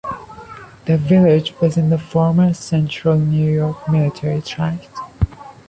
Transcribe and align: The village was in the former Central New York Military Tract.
The 0.85 0.97
village 0.97 1.53
was 1.61 1.77
in 1.77 1.91
the 1.91 1.99
former 1.99 2.55
Central 2.55 3.19
New 3.19 3.51
York 3.53 3.87
Military 3.87 4.41
Tract. 4.41 4.89